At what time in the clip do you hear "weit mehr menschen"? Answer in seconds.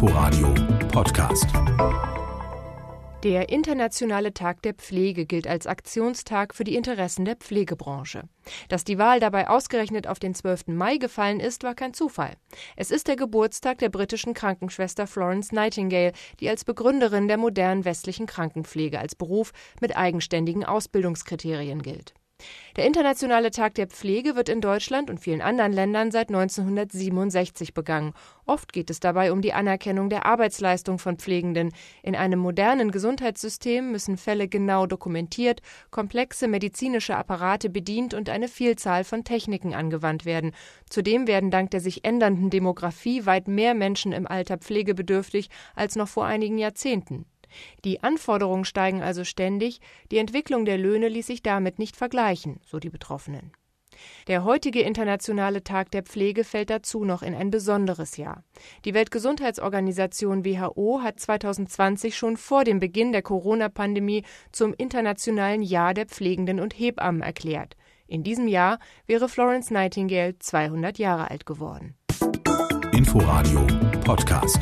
43.26-44.12